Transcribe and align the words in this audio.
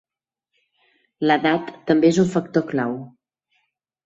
L'edat 1.27 1.69
també 1.91 2.11
és 2.15 2.19
un 2.25 2.33
factor 2.37 2.67
clau. 2.73 2.97